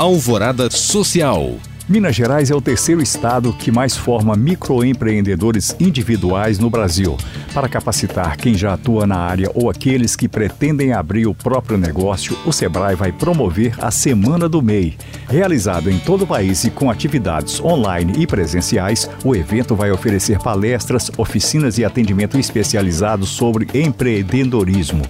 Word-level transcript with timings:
Alvorada 0.00 0.70
Social. 0.70 1.56
Minas 1.86 2.16
Gerais 2.16 2.50
é 2.50 2.54
o 2.54 2.60
terceiro 2.62 3.02
estado 3.02 3.52
que 3.52 3.70
mais 3.70 3.94
forma 3.94 4.34
microempreendedores 4.34 5.76
individuais 5.78 6.58
no 6.58 6.70
Brasil. 6.70 7.18
Para 7.52 7.68
capacitar 7.68 8.38
quem 8.38 8.54
já 8.54 8.72
atua 8.72 9.06
na 9.06 9.18
área 9.18 9.50
ou 9.54 9.68
aqueles 9.68 10.16
que 10.16 10.26
pretendem 10.26 10.94
abrir 10.94 11.26
o 11.26 11.34
próprio 11.34 11.76
negócio, 11.76 12.34
o 12.46 12.52
Sebrae 12.52 12.96
vai 12.96 13.12
promover 13.12 13.74
a 13.78 13.90
Semana 13.90 14.48
do 14.48 14.62
MEI. 14.62 14.96
Realizado 15.28 15.90
em 15.90 15.98
todo 15.98 16.22
o 16.22 16.26
país 16.26 16.64
e 16.64 16.70
com 16.70 16.90
atividades 16.90 17.60
online 17.60 18.14
e 18.16 18.26
presenciais, 18.26 19.06
o 19.22 19.36
evento 19.36 19.76
vai 19.76 19.90
oferecer 19.90 20.38
palestras, 20.38 21.10
oficinas 21.18 21.76
e 21.76 21.84
atendimento 21.84 22.38
especializado 22.38 23.26
sobre 23.26 23.68
empreendedorismo. 23.78 25.02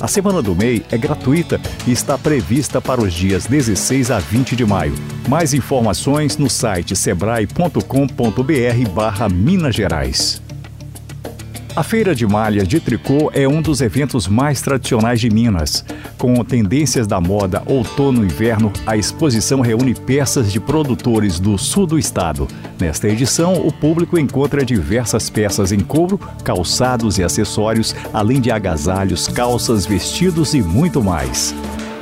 A 0.00 0.06
Semana 0.06 0.42
do 0.42 0.54
MEI 0.54 0.84
é 0.90 0.98
gratuita 0.98 1.60
e 1.86 1.92
está 1.92 2.18
prevista 2.18 2.80
para 2.80 3.00
os 3.00 3.12
dias 3.12 3.46
16 3.46 4.10
a 4.10 4.18
20 4.18 4.54
de 4.54 4.64
maio. 4.64 4.94
Mais 5.28 5.54
informações 5.54 6.36
no 6.36 6.50
site 6.50 6.94
sebrae.com.br 6.94 8.90
barra 8.94 9.28
Minas 9.28 9.74
Gerais. 9.74 10.45
A 11.76 11.82
Feira 11.82 12.14
de 12.14 12.26
Malhas 12.26 12.66
de 12.66 12.80
Tricô 12.80 13.30
é 13.34 13.46
um 13.46 13.60
dos 13.60 13.82
eventos 13.82 14.26
mais 14.26 14.62
tradicionais 14.62 15.20
de 15.20 15.28
Minas. 15.28 15.84
Com 16.16 16.42
tendências 16.42 17.06
da 17.06 17.20
moda 17.20 17.62
outono-inverno, 17.66 18.72
a 18.86 18.96
exposição 18.96 19.60
reúne 19.60 19.94
peças 19.94 20.50
de 20.50 20.58
produtores 20.58 21.38
do 21.38 21.58
sul 21.58 21.86
do 21.86 21.98
estado. 21.98 22.48
Nesta 22.80 23.08
edição, 23.08 23.54
o 23.54 23.70
público 23.70 24.18
encontra 24.18 24.64
diversas 24.64 25.28
peças 25.28 25.70
em 25.70 25.80
couro, 25.80 26.18
calçados 26.42 27.18
e 27.18 27.22
acessórios, 27.22 27.94
além 28.10 28.40
de 28.40 28.50
agasalhos, 28.50 29.28
calças, 29.28 29.84
vestidos 29.84 30.54
e 30.54 30.62
muito 30.62 31.02
mais. 31.02 31.54